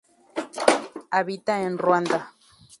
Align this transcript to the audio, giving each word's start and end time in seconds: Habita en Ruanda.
Habita 1.11 1.61
en 1.61 1.77
Ruanda. 1.77 2.33